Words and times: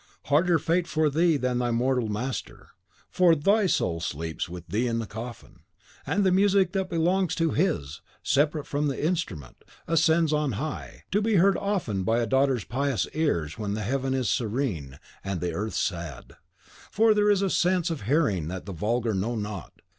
Harder 0.25 0.57
fate 0.57 0.87
for 0.87 1.11
thee 1.11 1.37
than 1.37 1.59
thy 1.59 1.69
mortal 1.69 2.07
master. 2.07 2.69
For 3.11 3.35
THY 3.35 3.67
soul 3.67 3.99
sleeps 3.99 4.49
with 4.49 4.65
thee 4.65 4.87
in 4.87 4.97
the 4.97 5.05
coffin. 5.05 5.59
And 6.07 6.23
the 6.25 6.31
music 6.31 6.71
that 6.71 6.89
belongs 6.89 7.35
to 7.35 7.51
HIS, 7.51 8.01
separate 8.23 8.65
from 8.65 8.87
the 8.87 8.99
instrument, 9.05 9.63
ascends 9.87 10.33
on 10.33 10.53
high, 10.53 11.03
to 11.11 11.21
be 11.21 11.35
heard 11.35 11.55
often 11.55 12.03
by 12.03 12.17
a 12.17 12.25
daughter's 12.25 12.63
pious 12.63 13.05
ears 13.13 13.59
when 13.59 13.75
the 13.75 13.83
heaven 13.83 14.15
is 14.15 14.27
serene 14.27 14.97
and 15.23 15.39
the 15.39 15.53
earth 15.53 15.75
sad. 15.75 16.33
For 16.89 17.13
there 17.13 17.29
is 17.29 17.43
a 17.43 17.49
sense 17.51 17.91
of 17.91 18.01
hearing 18.01 18.47
that 18.47 18.65
the 18.65 18.73
vulgar 18.73 19.13
know 19.13 19.35
not. 19.35 19.81